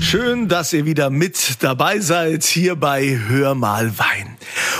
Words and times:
Schön, 0.00 0.48
dass 0.48 0.72
ihr 0.72 0.86
wieder 0.86 1.10
mit 1.10 1.62
dabei 1.62 1.98
seid 2.00 2.44
hier 2.44 2.76
bei 2.76 3.18
Hör 3.28 3.54
mal 3.54 3.98
Wein. 3.98 4.38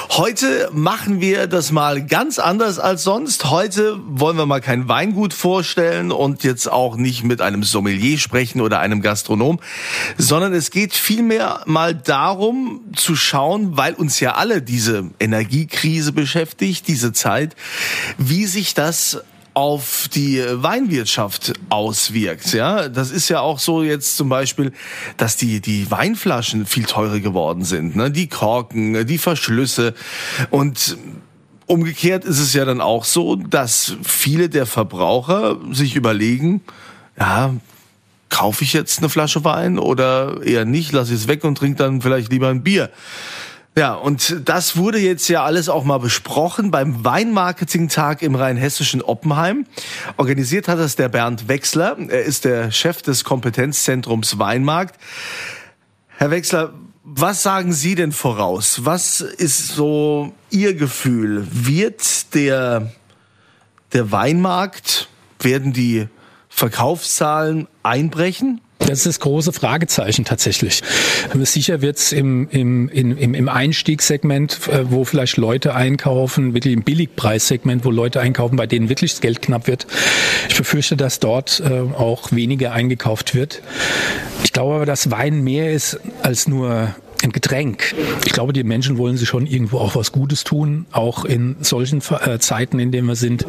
Heute 0.09 0.71
machen 0.73 1.21
wir 1.21 1.47
das 1.47 1.71
mal 1.71 2.05
ganz 2.07 2.39
anders 2.39 2.79
als 2.79 3.05
sonst. 3.05 3.51
Heute 3.51 3.99
wollen 4.07 4.39
wir 4.39 4.47
mal 4.47 4.63
kein 4.63 4.89
Weingut 4.89 5.35
vorstellen 5.35 6.13
und 6.13 6.45
jetzt 6.45 6.73
auch 6.73 6.97
nicht 6.97 7.25
mit 7.25 7.43
einem 7.43 7.63
Sommelier 7.63 8.17
sprechen 8.19 8.63
oder 8.63 8.81
einem 8.81 9.03
Gastronom, 9.03 9.61
sondern 10.17 10.55
es 10.55 10.71
geht 10.71 10.95
vielmehr 10.95 11.61
mal 11.67 11.95
darum 11.95 12.81
zu 12.97 13.15
schauen, 13.15 13.77
weil 13.77 13.93
uns 13.93 14.21
ja 14.21 14.35
alle 14.35 14.63
diese 14.63 15.11
Energiekrise 15.21 16.13
beschäftigt, 16.13 16.89
diese 16.89 17.13
Zeit, 17.13 17.55
wie 18.17 18.47
sich 18.47 18.73
das 18.73 19.23
auf 19.55 20.09
die 20.15 20.43
Weinwirtschaft 20.51 21.53
auswirkt. 21.69 22.53
Ja, 22.53 22.89
das 22.89 23.11
ist 23.11 23.29
ja 23.29 23.41
auch 23.41 23.59
so 23.59 23.83
jetzt 23.83 24.17
zum 24.17 24.29
Beispiel, 24.29 24.73
dass 25.17 25.37
die 25.37 25.61
die 25.61 25.91
Weinflaschen 25.91 26.67
viel 26.67 26.85
teurer 26.85 27.21
geworden 27.21 27.65
sind, 27.65 27.97
ne? 27.97 28.11
Die 28.11 28.29
Korken, 28.29 29.07
die 29.07 29.19
Verschlüsse 29.19 29.95
und 30.51 30.97
umgekehrt 31.67 32.25
ist 32.25 32.39
es 32.39 32.55
ja 32.55 32.65
dann 32.65 32.81
auch 32.81 33.05
so, 33.05 33.37
dass 33.37 33.97
viele 34.03 34.49
der 34.49 34.67
Verbraucher 34.67 35.59
sich 35.73 35.97
überlegen, 35.97 36.63
ja, 37.19 37.55
kaufe 38.29 38.65
ich 38.65 38.73
jetzt 38.73 38.99
eine 38.99 39.09
Flasche 39.09 39.45
Wein 39.45 39.79
oder 39.79 40.43
eher 40.43 40.65
nicht, 40.65 40.93
lasse 40.93 41.15
ich 41.15 41.21
es 41.21 41.29
weg 41.29 41.45
und 41.45 41.59
trinke 41.59 41.79
dann 41.79 42.01
vielleicht 42.01 42.31
lieber 42.33 42.49
ein 42.49 42.63
Bier. 42.63 42.91
Ja, 43.79 43.95
und 43.95 44.49
das 44.49 44.77
wurde 44.77 44.99
jetzt 44.99 45.29
ja 45.29 45.45
alles 45.45 45.69
auch 45.69 45.85
mal 45.85 45.99
besprochen 45.99 46.73
beim 46.73 47.05
Weinmarketing-Tag 47.05 48.23
im 48.23 48.35
rheinhessischen 48.35 49.03
Oppenheim. 49.03 49.67
Organisiert 50.17 50.67
hat 50.67 50.81
das 50.81 50.97
der 50.97 51.09
Bernd 51.09 51.47
Wechsler. 51.47 51.97
Er 52.09 52.25
ist 52.25 52.45
der 52.45 52.73
Chef 52.73 53.03
des 53.03 53.23
Kompetenzzentrums 53.23 54.41
Weinmarkt. 54.41 54.97
Herr 56.09 56.33
Wechsler, 56.33 56.75
was 57.05 57.45
sagen 57.45 57.73
Sie 57.73 57.95
denn 57.95 58.11
voraus? 58.11 58.85
Was 58.85 59.21
ist 59.21 59.69
so 59.69 60.35
Ihr 60.51 60.75
Gefühl? 60.75 61.47
Wird 61.49 62.35
der, 62.35 62.91
der 63.93 64.11
Weinmarkt, 64.11 65.09
werden 65.39 65.73
die 65.73 66.09
Verkaufszahlen 66.49 67.69
einbrechen? 67.85 68.61
Das 68.89 69.01
ist 69.01 69.07
das 69.07 69.21
große 69.21 69.53
Fragezeichen 69.53 70.25
tatsächlich. 70.25 70.83
Sicher 71.43 71.83
wird 71.83 71.99
es 71.99 72.13
im, 72.13 72.49
im, 72.49 72.89
im, 72.89 73.35
im 73.35 73.49
Einstiegssegment, 73.51 74.67
äh, 74.69 74.91
wo 74.91 75.05
vielleicht 75.05 75.37
Leute 75.37 75.75
einkaufen, 75.75 76.55
wirklich 76.55 76.73
im 76.73 76.85
Billigpreissegment, 76.85 77.85
wo 77.85 77.91
Leute 77.91 78.21
einkaufen, 78.21 78.57
bei 78.57 78.67
denen 78.67 78.89
wirklich 78.89 79.13
das 79.13 79.21
Geld 79.21 79.43
knapp 79.43 79.67
wird. 79.67 79.87
Ich 80.49 80.57
befürchte, 80.57 80.97
dass 80.97 81.21
dort 81.21 81.61
äh, 81.61 81.81
auch 81.81 82.33
weniger 82.33 82.73
eingekauft 82.73 83.35
wird. 83.35 83.61
Ich 84.43 84.55
glaube 84.55 84.77
aber, 84.77 84.87
dass 84.87 85.11
Wein 85.11 85.45
mehr 85.45 85.71
ist 85.71 86.01
als 86.23 86.49
nur 86.49 86.95
ein 87.23 87.33
Getränk. 87.33 87.95
Ich 88.25 88.33
glaube, 88.33 88.55
die 88.55 88.65
Menschen 88.65 88.97
wollen 88.97 89.19
sich 89.19 89.29
schon 89.29 89.47
irgendwo 89.47 89.81
auch 89.81 89.97
was 89.97 90.13
Gutes 90.13 90.45
tun, 90.45 90.87
auch 90.93 91.27
in 91.27 91.57
solchen 91.61 92.01
äh, 92.25 92.39
Zeiten, 92.39 92.79
in 92.79 92.91
denen 92.91 93.07
wir 93.07 93.17
sind. 93.17 93.45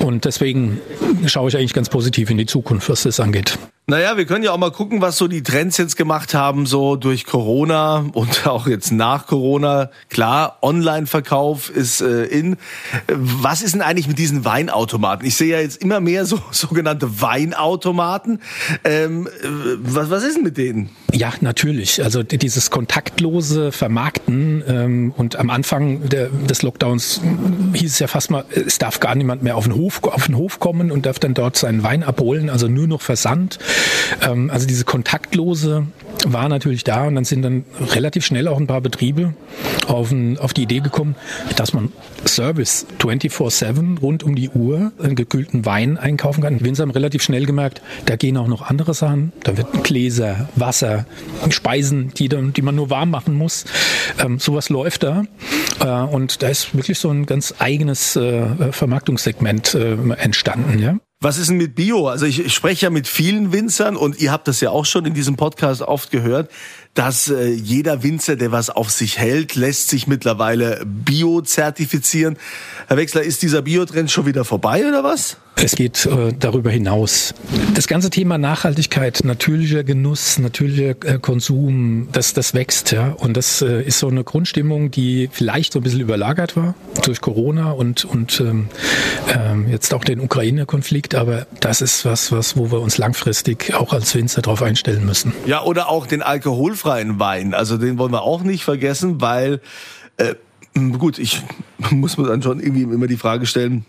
Und 0.00 0.24
deswegen 0.24 0.80
schaue 1.26 1.50
ich 1.50 1.56
eigentlich 1.56 1.72
ganz 1.72 1.88
positiv 1.88 2.30
in 2.30 2.38
die 2.38 2.46
Zukunft, 2.46 2.88
was 2.88 3.04
das 3.04 3.20
angeht. 3.20 3.56
Naja, 3.92 4.16
wir 4.16 4.24
können 4.24 4.42
ja 4.42 4.52
auch 4.52 4.58
mal 4.58 4.70
gucken, 4.70 5.02
was 5.02 5.18
so 5.18 5.28
die 5.28 5.42
Trends 5.42 5.76
jetzt 5.76 5.98
gemacht 5.98 6.32
haben, 6.32 6.64
so 6.64 6.96
durch 6.96 7.26
Corona 7.26 8.06
und 8.14 8.46
auch 8.46 8.66
jetzt 8.66 8.90
nach 8.90 9.26
Corona. 9.26 9.90
Klar, 10.08 10.56
Online-Verkauf 10.62 11.68
ist 11.68 12.00
äh, 12.00 12.24
in. 12.24 12.56
Was 13.08 13.60
ist 13.60 13.74
denn 13.74 13.82
eigentlich 13.82 14.08
mit 14.08 14.18
diesen 14.18 14.46
Weinautomaten? 14.46 15.26
Ich 15.26 15.34
sehe 15.34 15.48
ja 15.48 15.60
jetzt 15.60 15.82
immer 15.82 16.00
mehr 16.00 16.24
so 16.24 16.40
sogenannte 16.52 17.20
Weinautomaten. 17.20 18.40
Ähm, 18.82 19.28
was, 19.82 20.08
was 20.08 20.22
ist 20.22 20.36
denn 20.36 20.44
mit 20.44 20.56
denen? 20.56 20.88
Ja, 21.12 21.34
natürlich. 21.42 22.02
Also 22.02 22.22
dieses 22.22 22.70
kontaktlose 22.70 23.72
Vermarkten 23.72 24.64
ähm, 24.66 25.12
und 25.14 25.36
am 25.36 25.50
Anfang 25.50 26.08
der, 26.08 26.30
des 26.30 26.62
Lockdowns 26.62 27.20
hieß 27.74 27.92
es 27.92 27.98
ja 27.98 28.06
fast 28.06 28.30
mal, 28.30 28.46
es 28.54 28.78
darf 28.78 29.00
gar 29.00 29.14
niemand 29.14 29.42
mehr 29.42 29.58
auf 29.58 29.64
den 29.64 29.74
Hof, 29.74 30.02
auf 30.04 30.24
den 30.24 30.38
Hof 30.38 30.60
kommen 30.60 30.90
und 30.90 31.04
darf 31.04 31.18
dann 31.18 31.34
dort 31.34 31.58
seinen 31.58 31.82
Wein 31.82 32.02
abholen, 32.02 32.48
also 32.48 32.68
nur 32.68 32.86
noch 32.86 33.02
Versand. 33.02 33.58
Ähm, 34.22 34.50
also 34.50 34.66
diese 34.66 34.84
kontaktlose 34.84 35.86
war 36.24 36.48
natürlich 36.48 36.84
da 36.84 37.06
und 37.06 37.14
dann 37.14 37.24
sind 37.24 37.42
dann 37.42 37.64
relativ 37.94 38.24
schnell 38.24 38.48
auch 38.48 38.58
ein 38.58 38.66
paar 38.66 38.80
Betriebe 38.80 39.34
auf, 39.86 40.10
ein, 40.10 40.38
auf 40.38 40.52
die 40.52 40.62
Idee 40.62 40.80
gekommen, 40.80 41.16
dass 41.56 41.72
man 41.72 41.92
Service 42.26 42.86
24-7 43.00 44.00
rund 44.00 44.22
um 44.22 44.34
die 44.34 44.50
Uhr 44.50 44.92
einen 45.02 45.16
gekühlten 45.16 45.64
Wein 45.66 45.98
einkaufen 45.98 46.42
kann. 46.42 46.64
Winzer 46.64 46.82
haben 46.82 46.90
relativ 46.90 47.22
schnell 47.22 47.46
gemerkt, 47.46 47.82
da 48.06 48.16
gehen 48.16 48.36
auch 48.36 48.46
noch 48.46 48.62
andere 48.62 48.94
Sachen. 48.94 49.32
Da 49.42 49.56
wird 49.56 49.84
Gläser, 49.84 50.48
Wasser, 50.54 51.06
Speisen, 51.50 52.12
die, 52.14 52.28
dann, 52.28 52.52
die 52.52 52.62
man 52.62 52.74
nur 52.74 52.90
warm 52.90 53.10
machen 53.10 53.34
muss. 53.34 53.64
Ähm, 54.18 54.38
sowas 54.38 54.68
läuft 54.68 55.02
da. 55.02 55.24
Äh, 55.80 55.86
und 55.86 56.42
da 56.42 56.48
ist 56.48 56.74
wirklich 56.74 56.98
so 56.98 57.10
ein 57.10 57.26
ganz 57.26 57.54
eigenes 57.58 58.16
äh, 58.16 58.72
Vermarktungssegment 58.72 59.74
äh, 59.74 59.96
entstanden. 60.18 60.78
Ja? 60.78 60.96
Was 61.22 61.38
ist 61.38 61.50
denn 61.50 61.56
mit 61.56 61.76
Bio? 61.76 62.08
Also 62.08 62.26
ich, 62.26 62.44
ich 62.44 62.52
spreche 62.52 62.86
ja 62.86 62.90
mit 62.90 63.06
vielen 63.06 63.52
Winzern 63.52 63.96
und 63.96 64.20
ihr 64.20 64.32
habt 64.32 64.48
das 64.48 64.60
ja 64.60 64.70
auch 64.70 64.84
schon 64.84 65.04
in 65.04 65.14
diesem 65.14 65.36
Podcast 65.36 65.80
oft 65.80 66.10
gehört, 66.10 66.50
dass 66.94 67.28
äh, 67.28 67.48
jeder 67.48 68.02
Winzer, 68.02 68.36
der 68.36 68.52
was 68.52 68.68
auf 68.68 68.90
sich 68.90 69.18
hält, 69.18 69.54
lässt 69.54 69.88
sich 69.88 70.06
mittlerweile 70.06 70.82
Bio 70.84 71.40
zertifizieren. 71.40 72.36
Herr 72.88 72.98
Wechsler, 72.98 73.22
ist 73.22 73.42
dieser 73.42 73.62
Biotrend 73.62 74.10
schon 74.10 74.26
wieder 74.26 74.44
vorbei 74.44 74.86
oder 74.86 75.02
was? 75.02 75.38
Es 75.56 75.76
geht 75.76 76.06
äh, 76.06 76.32
darüber 76.38 76.70
hinaus. 76.70 77.34
Das 77.74 77.86
ganze 77.86 78.10
Thema 78.10 78.36
Nachhaltigkeit, 78.38 79.20
natürlicher 79.22 79.84
Genuss, 79.84 80.38
natürlicher 80.38 80.94
äh, 81.04 81.18
Konsum, 81.20 82.08
das, 82.10 82.34
das 82.34 82.54
wächst, 82.54 82.90
ja. 82.90 83.10
Und 83.10 83.36
das 83.36 83.62
äh, 83.62 83.82
ist 83.82 83.98
so 83.98 84.08
eine 84.08 84.24
Grundstimmung, 84.24 84.90
die 84.90 85.28
vielleicht 85.30 85.72
so 85.72 85.78
ein 85.78 85.82
bisschen 85.82 86.00
überlagert 86.00 86.56
war 86.56 86.74
durch 87.04 87.20
Corona 87.20 87.70
und, 87.70 88.04
und 88.04 88.40
ähm, 88.40 88.68
ähm, 89.28 89.68
jetzt 89.68 89.94
auch 89.94 90.04
den 90.04 90.20
Ukraine-Konflikt. 90.20 91.14
Aber 91.14 91.46
das 91.60 91.80
ist 91.80 92.04
was, 92.04 92.32
was, 92.32 92.56
wo 92.56 92.72
wir 92.72 92.80
uns 92.80 92.98
langfristig 92.98 93.74
auch 93.74 93.92
als 93.92 94.14
Winzer 94.14 94.42
darauf 94.42 94.62
einstellen 94.62 95.04
müssen. 95.04 95.32
Ja, 95.46 95.62
oder 95.62 95.88
auch 95.88 96.06
den 96.06 96.22
alkoholfreien 96.82 97.18
Wein. 97.18 97.54
Also 97.54 97.78
den 97.78 97.98
wollen 97.98 98.12
wir 98.12 98.22
auch 98.22 98.42
nicht 98.42 98.64
vergessen, 98.64 99.20
weil 99.20 99.60
äh, 100.16 100.34
gut, 100.98 101.18
ich 101.18 101.42
muss 101.90 102.18
mir 102.18 102.26
dann 102.26 102.42
schon 102.42 102.60
irgendwie 102.60 102.82
immer 102.82 103.06
die 103.06 103.16
Frage 103.16 103.46
stellen, 103.46 103.84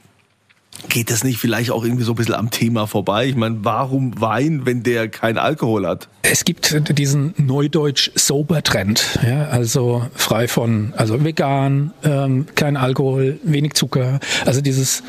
Geht 0.90 1.10
das 1.10 1.24
nicht 1.24 1.38
vielleicht 1.38 1.72
auch 1.72 1.84
irgendwie 1.84 2.04
so 2.04 2.12
ein 2.14 2.16
bisschen 2.16 2.34
am 2.34 2.52
Thema 2.52 2.88
vorbei? 2.88 3.28
Ich 3.28 3.36
meine, 3.36 3.58
warum 3.62 4.20
Wein, 4.20 4.66
wenn 4.66 4.84
der 4.84 5.08
kein 5.08 5.38
Alkohol 5.38 5.88
hat? 5.88 6.10
Es 6.24 6.46
gibt 6.46 6.98
diesen 6.98 7.34
Neudeutsch 7.38 8.12
Sober 8.16 8.64
Trend, 8.64 9.20
ja, 9.26 9.46
also 9.46 10.06
frei 10.16 10.48
von, 10.48 10.94
also 10.98 11.24
vegan, 11.24 11.94
ähm, 12.04 12.48
kein 12.56 12.76
Alkohol, 12.76 13.40
wenig 13.44 13.74
Zucker, 13.74 14.20
also 14.46 14.62
dieses 14.62 15.04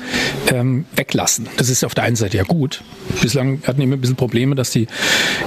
ähm, 0.53 0.85
Weglassen. 0.97 1.49
Das 1.57 1.69
ist 1.69 1.85
auf 1.85 1.95
der 1.95 2.05
einen 2.05 2.17
Seite 2.17 2.37
ja 2.37 2.45
gut. 2.45 2.83
Bislang 3.21 3.63
hatten 3.67 3.79
wir 3.79 3.87
ein 3.87 4.01
bisschen 4.01 4.17
Probleme, 4.17 4.55
dass 4.55 4.71
die 4.71 4.87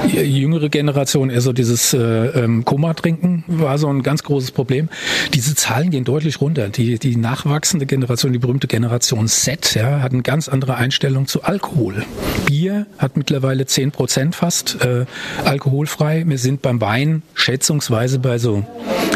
jüngere 0.07 0.69
Generation 0.69 1.29
eher 1.29 1.41
so 1.41 1.53
dieses 1.53 1.93
äh, 1.93 1.97
ähm, 1.97 2.65
Koma 2.65 2.93
trinken 2.93 3.43
war 3.47 3.77
so 3.77 3.87
ein 3.87 4.03
ganz 4.03 4.23
großes 4.23 4.51
Problem. 4.51 4.89
Diese 5.33 5.55
Zahlen 5.55 5.91
gehen 5.91 6.03
deutlich 6.03 6.41
runter. 6.41 6.69
Die, 6.69 6.99
die 6.99 7.15
nachwachsende 7.15 7.85
Generation, 7.85 8.33
die 8.33 8.39
berühmte 8.39 8.67
Generation 8.67 9.27
Z, 9.27 9.75
ja, 9.75 10.01
hat 10.01 10.13
eine 10.13 10.23
ganz 10.23 10.49
andere 10.49 10.75
Einstellung 10.75 11.27
zu 11.27 11.43
Alkohol. 11.43 12.05
Bier 12.45 12.85
hat 12.97 13.17
mittlerweile 13.17 13.65
zehn 13.65 13.91
Prozent 13.91 14.35
fast 14.35 14.83
äh, 14.83 15.05
alkoholfrei. 15.45 16.23
Wir 16.27 16.37
sind 16.37 16.61
beim 16.61 16.81
Wein 16.81 17.23
schätzungsweise 17.33 18.19
bei 18.19 18.37
so 18.37 18.65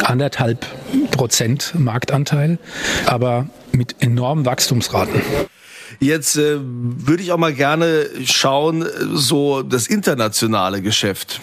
anderthalb 0.03 0.65
Prozent 1.11 1.73
Marktanteil, 1.77 2.57
aber 3.05 3.47
mit 3.73 3.95
enormen 3.99 4.45
Wachstumsraten. 4.45 5.21
Jetzt 5.99 6.37
äh, 6.37 6.57
würde 6.59 7.21
ich 7.21 7.31
auch 7.31 7.37
mal 7.37 7.53
gerne 7.53 8.07
schauen, 8.25 8.85
so 9.13 9.61
das 9.61 9.87
internationale 9.87 10.81
Geschäft. 10.81 11.41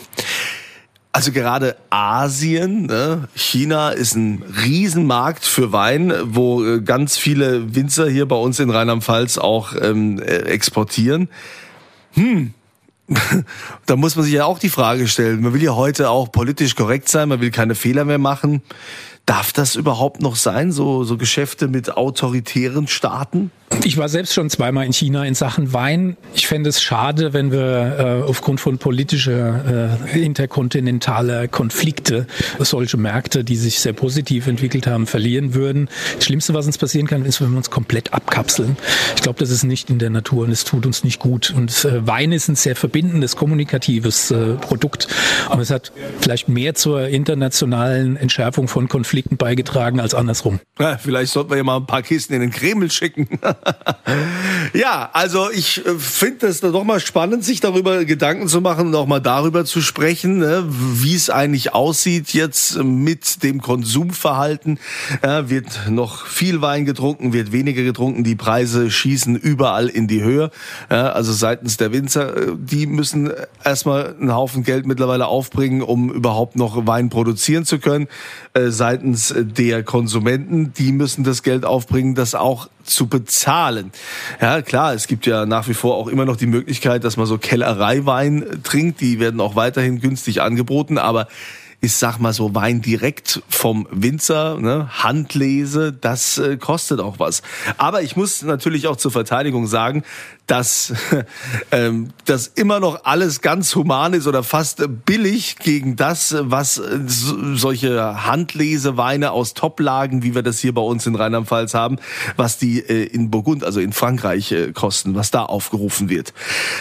Also 1.13 1.33
gerade 1.33 1.77
Asien, 1.91 2.87
ne? 2.87 3.29
China 3.35 3.91
ist 3.91 4.15
ein 4.15 4.43
Riesenmarkt 4.65 5.45
für 5.45 5.73
Wein, 5.73 6.13
wo 6.23 6.65
äh, 6.65 6.81
ganz 6.81 7.17
viele 7.17 7.75
Winzer 7.75 8.09
hier 8.09 8.27
bei 8.27 8.37
uns 8.37 8.61
in 8.61 8.71
Rheinland-Pfalz 8.71 9.39
auch 9.39 9.75
ähm, 9.81 10.21
äh, 10.21 10.43
exportieren. 10.43 11.29
Hm, 12.13 12.53
da 13.87 13.97
muss 13.97 14.17
man 14.17 14.25
sich 14.25 14.35
ja 14.35 14.45
auch 14.45 14.59
die 14.59 14.69
Frage 14.69 15.09
stellen. 15.09 15.41
Man 15.41 15.55
will 15.55 15.63
ja 15.63 15.75
heute 15.75 16.11
auch 16.11 16.31
politisch 16.31 16.77
korrekt 16.77 17.09
sein, 17.09 17.29
man 17.29 17.41
will 17.41 17.51
keine 17.51 17.75
Fehler 17.75 18.05
mehr 18.05 18.19
machen. 18.19 18.63
Darf 19.29 19.53
das 19.53 19.77
überhaupt 19.77 20.23
noch 20.23 20.37
sein, 20.37 20.73
so, 20.73 21.05
so 21.05 21.19
Geschäfte 21.19 21.69
mit 21.69 21.95
autoritären 21.99 22.89
Staaten? 22.89 23.51
Ich 23.85 23.99
war 23.99 24.09
selbst 24.09 24.33
schon 24.33 24.49
zweimal 24.49 24.87
in 24.87 24.95
China 24.95 25.25
in 25.27 25.35
Sachen 25.35 25.75
Wein. 25.75 26.17
Ich 26.35 26.47
fände 26.47 26.71
es 26.71 26.81
schade, 26.81 27.35
wenn 27.35 27.53
wir 27.53 28.23
äh, 28.23 28.27
aufgrund 28.27 28.59
von 28.61 28.79
politischer 28.79 29.99
äh, 30.13 30.25
interkontinentaler 30.25 31.47
Konflikte 31.49 32.27
solche 32.59 32.97
Märkte, 32.97 33.45
die 33.45 33.57
sich 33.57 33.81
sehr 33.81 33.93
positiv 33.93 34.47
entwickelt 34.47 34.87
haben, 34.87 35.07
verlieren 35.07 35.53
würden. 35.53 35.91
Das 36.17 36.25
Schlimmste, 36.25 36.55
was 36.55 36.65
uns 36.65 36.79
passieren 36.79 37.07
kann, 37.07 37.27
ist, 37.27 37.43
wenn 37.43 37.51
wir 37.51 37.59
uns 37.59 37.69
komplett 37.69 38.15
abkapseln. 38.15 38.79
Ich 39.17 39.23
glaube, 39.23 39.39
das 39.39 39.51
ist 39.51 39.65
nicht 39.65 39.91
in 39.91 39.99
der 39.99 40.11
Natur 40.11 40.45
und 40.45 40.51
es 40.51 40.65
tut 40.65 40.87
uns 40.87 41.05
nicht 41.05 41.19
gut. 41.19 41.53
Und 41.55 41.85
äh, 41.85 42.07
Wein 42.07 42.33
ist 42.33 42.49
ein 42.49 42.57
sehr 42.57 42.77
verbindendes, 42.77 43.37
kommunikatives 43.37 44.31
äh, 44.31 44.55
Produkt. 44.55 45.09
Und 45.51 45.61
es 45.61 45.71
hat 45.71 45.93
vielleicht 46.21 46.49
mehr 46.49 46.75
zur 46.75 47.09
internationalen 47.09 48.17
Entschärfung 48.17 48.67
von 48.67 48.89
Konflikten 48.89 49.18
beigetragen 49.23 50.01
als 50.01 50.15
andersrum. 50.15 50.61
Ja, 50.79 50.99
vielleicht 50.99 51.33
sollten 51.33 51.51
wir 51.51 51.57
ja 51.57 51.65
mal 51.65 51.77
ein 51.77 51.87
paar 51.87 52.03
Kisten 52.03 52.35
in 52.35 52.41
den 52.41 52.51
Kreml 52.51 52.91
schicken. 52.91 53.29
ja, 54.75 55.11
also 55.13 55.51
ich 55.51 55.85
äh, 55.85 55.99
finde 55.99 56.47
das 56.47 56.61
doch 56.61 56.85
mal 56.85 57.01
spannend, 57.01 57.45
sich 57.45 57.61
darüber 57.61 58.05
Gedanken 58.05 58.49
zu 58.49 58.61
machen 58.61 58.89
und 58.89 58.95
auch 58.95 59.07
mal 59.07 59.21
darüber 59.21 59.65
zu 59.65 59.81
sprechen, 59.81 60.39
ne, 60.39 60.65
wie 60.69 61.15
es 61.15 61.31
eigentlich 61.31 61.75
aussieht 61.75 62.33
jetzt 62.33 62.83
mit 62.83 63.43
dem 63.43 63.61
Konsumverhalten. 63.61 64.79
Ja, 65.23 65.51
wird 65.51 65.89
noch 65.91 66.27
viel 66.27 66.63
Wein 66.63 66.85
getrunken, 66.85 67.33
wird 67.33 67.53
weniger 67.53 67.83
getrunken, 67.83 68.25
die 68.25 68.37
Preise 68.37 68.91
schießen 68.91 69.37
überall 69.37 69.89
in 69.89 70.07
die 70.07 70.23
Höhe. 70.23 70.51
Ja, 70.91 71.11
also 71.13 71.33
seitens 71.33 71.77
der 71.77 71.93
Winzer, 71.93 72.37
äh, 72.37 72.47
die 72.57 72.87
müssen 72.87 73.33
erstmal 73.65 74.15
einen 74.15 74.35
Haufen 74.35 74.63
Geld 74.63 74.87
mittlerweile 74.87 75.27
aufbringen, 75.27 75.83
um 75.83 76.13
überhaupt 76.13 76.57
noch 76.57 76.87
Wein 76.87 77.09
produzieren 77.09 77.65
zu 77.65 77.79
können. 77.79 78.09
Äh, 78.55 78.69
seitens 78.69 79.08
der 79.15 79.83
Konsumenten, 79.83 80.73
die 80.73 80.93
müssen 80.93 81.25
das 81.25 81.43
Geld 81.43 81.65
aufbringen, 81.65 82.15
das 82.15 82.35
auch 82.35 82.69
zu 82.85 83.07
bezahlen. 83.07 83.93
Ja, 84.41 84.63
klar, 84.63 84.95
es 84.95 85.07
gibt 85.07 85.27
ja 85.27 85.47
nach 85.47 85.69
wie 85.69 85.75
vor 85.75 85.97
auch 85.97 86.09
immer 86.09 86.25
noch 86.25 86.37
die 86.37 86.47
Möglichkeit, 86.47 87.05
dass 87.05 87.17
man 87.17 87.27
so 87.27 87.39
Kellereiwein 87.39 88.61
trinkt. 88.63 89.01
Die 89.01 89.21
werden 89.21 89.41
auch 89.41 89.57
weiterhin 89.57 90.01
günstig 90.01 90.43
angeboten, 90.43 90.99
aber 90.99 91.29
ich 91.81 91.95
sag 91.95 92.19
mal 92.19 92.33
so 92.33 92.55
Wein 92.55 92.83
direkt 92.83 93.43
vom 93.49 93.87
Winzer, 93.91 94.59
ne, 94.59 94.89
Handlese, 94.91 95.93
das 95.93 96.39
äh, 96.39 96.57
kostet 96.57 97.01
auch 97.01 97.21
was. 97.21 97.43
Aber 97.77 98.03
ich 98.03 98.17
muss 98.17 98.43
natürlich 98.43 98.89
auch 98.89 98.97
zur 98.97 99.13
Verteidigung 99.13 99.67
sagen, 99.69 100.03
dass 100.49 100.95
ähm, 101.73 102.09
das 102.25 102.49
immer 102.49 102.81
noch 102.81 103.05
alles 103.05 103.41
ganz 103.43 103.75
human 103.77 104.15
ist 104.15 104.27
oder 104.27 104.43
fast 104.43 104.83
billig 105.05 105.57
gegen 105.59 105.95
das, 105.95 106.35
was 106.39 106.79
äh, 106.79 107.01
so, 107.07 107.55
solche 107.55 108.27
Handleseweine 108.27 109.31
aus 109.31 109.55
Toplagen, 109.55 110.23
wie 110.23 110.35
wir 110.35 110.43
das 110.43 110.59
hier 110.59 110.75
bei 110.75 110.81
uns 110.81 111.07
in 111.07 111.15
Rheinland-Pfalz 111.15 111.75
haben, 111.75 111.99
was 112.37 112.59
die 112.59 112.81
äh, 112.81 113.05
in 113.05 113.31
Burgund, 113.31 113.63
also 113.63 113.79
in 113.79 113.93
Frankreich 113.93 114.51
äh, 114.51 114.73
kosten, 114.73 115.15
was 115.15 115.31
da 115.31 115.45
aufgerufen 115.45 116.09
wird. 116.09 116.33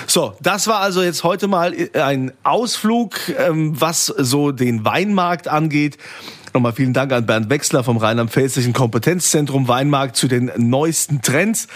So, 0.08 0.34
das 0.42 0.68
war 0.68 0.80
also 0.80 1.04
jetzt 1.04 1.24
heute 1.24 1.48
mal 1.48 1.74
äh, 1.74 1.90
ein 2.00 2.32
Ausflug, 2.44 3.20
ähm, 3.38 3.80
was 3.80 4.06
so 4.06 4.52
den 4.52 4.86
Weinmarkt 4.86 5.50
angeht. 5.50 5.98
Nochmal 6.54 6.74
vielen 6.74 6.94
Dank 6.94 7.12
an 7.12 7.26
Bernd 7.26 7.50
Wechsler 7.50 7.84
vom 7.84 7.98
Rheinland-Pfälzischen 7.98 8.74
Kompetenzzentrum 8.74 9.68
Weinmarkt 9.68 10.16
zu 10.16 10.28
den 10.28 10.52
neuesten 10.56 11.22
Trends. 11.22 11.68